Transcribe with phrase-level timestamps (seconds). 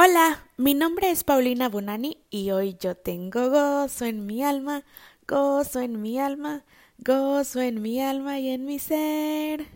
[0.00, 4.84] Hola, mi nombre es Paulina Bonani y hoy yo tengo gozo en mi alma,
[5.26, 6.64] gozo en mi alma,
[6.98, 9.66] gozo en mi alma y en mi ser.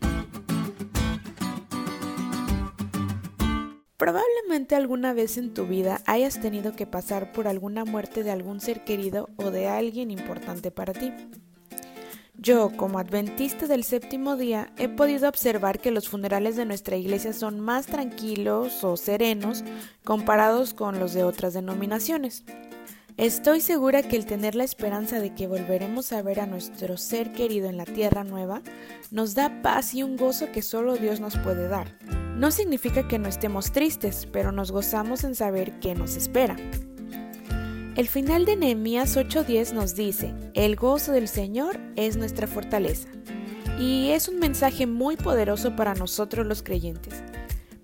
[3.97, 8.61] Probablemente alguna vez en tu vida hayas tenido que pasar por alguna muerte de algún
[8.61, 11.13] ser querido o de alguien importante para ti.
[12.43, 17.33] Yo, como adventista del séptimo día, he podido observar que los funerales de nuestra iglesia
[17.33, 19.63] son más tranquilos o serenos
[20.03, 22.43] comparados con los de otras denominaciones.
[23.17, 27.31] Estoy segura que el tener la esperanza de que volveremos a ver a nuestro ser
[27.31, 28.63] querido en la tierra nueva
[29.13, 31.97] nos da paz y un gozo que solo Dios nos puede dar.
[32.37, 36.57] No significa que no estemos tristes, pero nos gozamos en saber qué nos espera.
[37.95, 43.07] El final de Nehemías 8:10 nos dice, el gozo del Señor es nuestra fortaleza.
[43.79, 47.23] Y es un mensaje muy poderoso para nosotros los creyentes.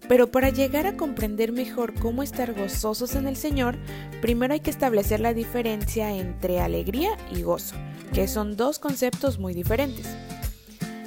[0.09, 3.77] Pero para llegar a comprender mejor cómo estar gozosos en el Señor,
[4.23, 7.77] primero hay que establecer la diferencia entre alegría y gozo,
[8.15, 10.07] que son dos conceptos muy diferentes.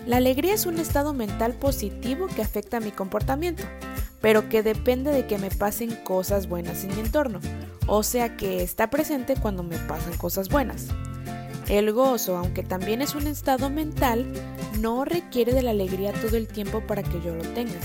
[0.05, 3.63] La alegría es un estado mental positivo que afecta mi comportamiento,
[4.19, 7.39] pero que depende de que me pasen cosas buenas en mi entorno
[7.87, 10.87] o sea que está presente cuando me pasan cosas buenas.
[11.67, 14.31] El gozo, aunque también es un estado mental,
[14.79, 17.79] no requiere de la alegría todo el tiempo para que yo lo tenga.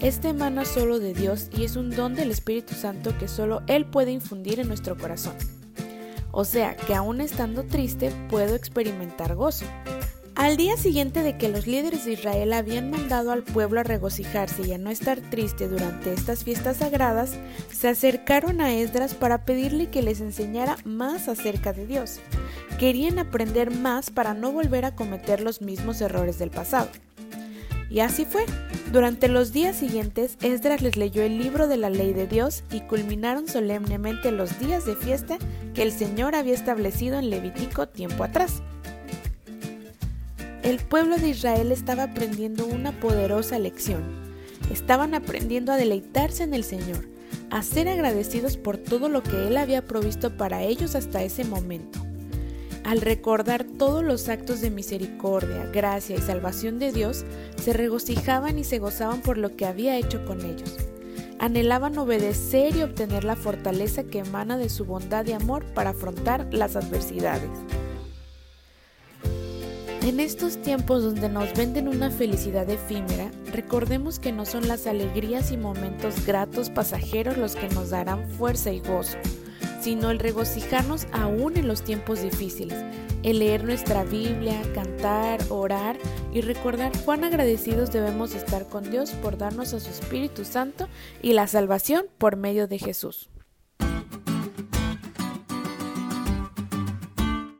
[0.00, 3.86] Este emana solo de Dios y es un don del Espíritu Santo que solo Él
[3.86, 5.34] puede infundir en nuestro corazón.
[6.30, 9.64] O sea que aún estando triste puedo experimentar gozo.
[10.36, 14.66] Al día siguiente de que los líderes de Israel habían mandado al pueblo a regocijarse
[14.66, 17.38] y a no estar triste durante estas fiestas sagradas,
[17.72, 22.18] se acercaron a Esdras para pedirle que les enseñara más acerca de Dios.
[22.80, 26.88] Querían aprender más para no volver a cometer los mismos errores del pasado.
[27.88, 28.44] Y así fue.
[28.90, 32.80] Durante los días siguientes, Esdras les leyó el libro de la ley de Dios y
[32.80, 35.38] culminaron solemnemente los días de fiesta
[35.74, 38.62] que el Señor había establecido en Levítico tiempo atrás
[40.64, 44.02] el pueblo de Israel estaba aprendiendo una poderosa lección.
[44.72, 47.06] Estaban aprendiendo a deleitarse en el Señor,
[47.50, 52.00] a ser agradecidos por todo lo que Él había provisto para ellos hasta ese momento.
[52.82, 57.26] Al recordar todos los actos de misericordia, gracia y salvación de Dios,
[57.62, 60.78] se regocijaban y se gozaban por lo que había hecho con ellos.
[61.38, 66.48] Anhelaban obedecer y obtener la fortaleza que emana de su bondad y amor para afrontar
[66.54, 67.50] las adversidades.
[70.04, 75.50] En estos tiempos donde nos venden una felicidad efímera, recordemos que no son las alegrías
[75.50, 79.16] y momentos gratos pasajeros los que nos darán fuerza y gozo,
[79.80, 82.84] sino el regocijarnos aún en los tiempos difíciles,
[83.22, 85.96] el leer nuestra Biblia, cantar, orar
[86.34, 90.86] y recordar cuán agradecidos debemos estar con Dios por darnos a su Espíritu Santo
[91.22, 93.30] y la salvación por medio de Jesús.